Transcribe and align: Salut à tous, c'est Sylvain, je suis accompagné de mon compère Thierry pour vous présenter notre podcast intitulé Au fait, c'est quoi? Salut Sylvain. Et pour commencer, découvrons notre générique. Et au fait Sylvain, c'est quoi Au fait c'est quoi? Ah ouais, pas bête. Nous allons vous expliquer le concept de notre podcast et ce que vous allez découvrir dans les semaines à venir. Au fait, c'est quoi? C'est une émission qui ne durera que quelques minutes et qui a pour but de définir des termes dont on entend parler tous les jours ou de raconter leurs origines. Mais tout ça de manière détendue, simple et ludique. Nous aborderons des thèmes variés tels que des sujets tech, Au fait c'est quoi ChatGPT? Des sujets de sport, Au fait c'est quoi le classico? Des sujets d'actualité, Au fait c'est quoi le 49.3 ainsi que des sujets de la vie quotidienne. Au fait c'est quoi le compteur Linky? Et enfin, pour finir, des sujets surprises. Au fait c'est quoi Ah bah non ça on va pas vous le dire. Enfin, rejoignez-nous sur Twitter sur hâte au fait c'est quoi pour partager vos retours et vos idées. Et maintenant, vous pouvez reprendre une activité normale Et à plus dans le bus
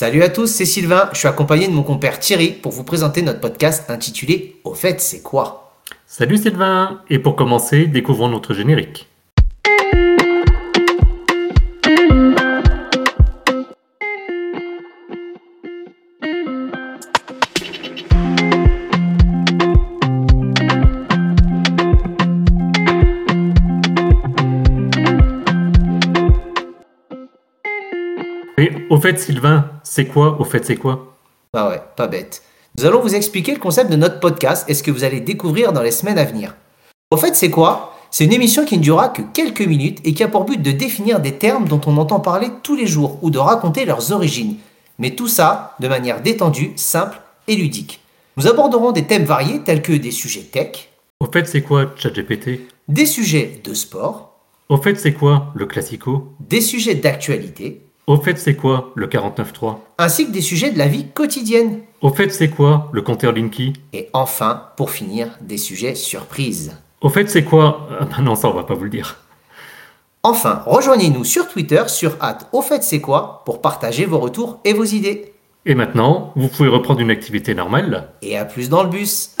Salut 0.00 0.22
à 0.22 0.28
tous, 0.28 0.46
c'est 0.46 0.64
Sylvain, 0.64 1.08
je 1.12 1.18
suis 1.18 1.26
accompagné 1.26 1.66
de 1.66 1.72
mon 1.72 1.82
compère 1.82 2.20
Thierry 2.20 2.50
pour 2.52 2.70
vous 2.70 2.84
présenter 2.84 3.20
notre 3.20 3.40
podcast 3.40 3.90
intitulé 3.90 4.54
Au 4.62 4.72
fait, 4.72 5.00
c'est 5.00 5.24
quoi? 5.24 5.76
Salut 6.06 6.36
Sylvain. 6.36 7.02
Et 7.10 7.18
pour 7.18 7.34
commencer, 7.34 7.86
découvrons 7.86 8.28
notre 8.28 8.54
générique. 8.54 9.07
Et 28.58 28.72
au 28.90 28.98
fait 29.00 29.20
Sylvain, 29.20 29.70
c'est 29.84 30.06
quoi 30.06 30.40
Au 30.40 30.44
fait 30.44 30.64
c'est 30.64 30.74
quoi? 30.74 31.14
Ah 31.54 31.68
ouais, 31.68 31.80
pas 31.94 32.08
bête. 32.08 32.42
Nous 32.76 32.84
allons 32.84 33.00
vous 33.00 33.14
expliquer 33.14 33.52
le 33.52 33.60
concept 33.60 33.88
de 33.88 33.94
notre 33.94 34.18
podcast 34.18 34.68
et 34.68 34.74
ce 34.74 34.82
que 34.82 34.90
vous 34.90 35.04
allez 35.04 35.20
découvrir 35.20 35.72
dans 35.72 35.80
les 35.80 35.92
semaines 35.92 36.18
à 36.18 36.24
venir. 36.24 36.56
Au 37.12 37.16
fait, 37.16 37.36
c'est 37.36 37.50
quoi? 37.50 37.94
C'est 38.10 38.24
une 38.24 38.32
émission 38.32 38.64
qui 38.64 38.76
ne 38.76 38.82
durera 38.82 39.10
que 39.10 39.22
quelques 39.22 39.60
minutes 39.62 40.00
et 40.04 40.12
qui 40.12 40.24
a 40.24 40.28
pour 40.28 40.44
but 40.44 40.60
de 40.60 40.72
définir 40.72 41.20
des 41.20 41.34
termes 41.36 41.68
dont 41.68 41.80
on 41.86 41.96
entend 41.98 42.18
parler 42.18 42.48
tous 42.64 42.74
les 42.74 42.88
jours 42.88 43.20
ou 43.22 43.30
de 43.30 43.38
raconter 43.38 43.84
leurs 43.84 44.10
origines. 44.10 44.56
Mais 44.98 45.12
tout 45.12 45.28
ça 45.28 45.76
de 45.78 45.86
manière 45.86 46.20
détendue, 46.20 46.72
simple 46.74 47.20
et 47.46 47.54
ludique. 47.54 48.00
Nous 48.36 48.48
aborderons 48.48 48.90
des 48.90 49.04
thèmes 49.04 49.24
variés 49.24 49.60
tels 49.60 49.82
que 49.82 49.92
des 49.92 50.10
sujets 50.10 50.42
tech, 50.42 50.88
Au 51.20 51.26
fait 51.26 51.46
c'est 51.46 51.62
quoi 51.62 51.92
ChatGPT? 51.96 52.60
Des 52.88 53.06
sujets 53.06 53.60
de 53.62 53.72
sport, 53.72 54.36
Au 54.68 54.78
fait 54.78 54.96
c'est 54.96 55.12
quoi 55.12 55.52
le 55.54 55.66
classico? 55.66 56.32
Des 56.40 56.60
sujets 56.60 56.96
d'actualité, 56.96 57.82
Au 58.08 58.16
fait 58.16 58.38
c'est 58.38 58.56
quoi 58.56 58.90
le 58.94 59.06
49.3 59.06 59.76
ainsi 59.98 60.26
que 60.26 60.32
des 60.32 60.40
sujets 60.40 60.70
de 60.70 60.78
la 60.78 60.88
vie 60.88 61.08
quotidienne. 61.08 61.80
Au 62.00 62.08
fait 62.08 62.30
c'est 62.30 62.48
quoi 62.48 62.88
le 62.92 63.02
compteur 63.02 63.32
Linky? 63.32 63.74
Et 63.92 64.08
enfin, 64.14 64.62
pour 64.78 64.90
finir, 64.90 65.36
des 65.42 65.58
sujets 65.58 65.94
surprises. 65.94 66.74
Au 67.02 67.10
fait 67.10 67.28
c'est 67.28 67.44
quoi 67.44 67.86
Ah 68.00 68.06
bah 68.06 68.16
non 68.22 68.34
ça 68.34 68.48
on 68.48 68.54
va 68.54 68.62
pas 68.62 68.72
vous 68.72 68.84
le 68.84 68.88
dire. 68.88 69.18
Enfin, 70.22 70.62
rejoignez-nous 70.64 71.24
sur 71.24 71.48
Twitter 71.48 71.82
sur 71.88 72.16
hâte 72.22 72.48
au 72.52 72.62
fait 72.62 72.82
c'est 72.82 73.02
quoi 73.02 73.42
pour 73.44 73.60
partager 73.60 74.06
vos 74.06 74.20
retours 74.20 74.58
et 74.64 74.72
vos 74.72 74.84
idées. 74.84 75.34
Et 75.66 75.74
maintenant, 75.74 76.32
vous 76.34 76.48
pouvez 76.48 76.70
reprendre 76.70 77.00
une 77.00 77.10
activité 77.10 77.54
normale 77.54 78.08
Et 78.22 78.38
à 78.38 78.46
plus 78.46 78.70
dans 78.70 78.84
le 78.84 78.88
bus 78.88 79.32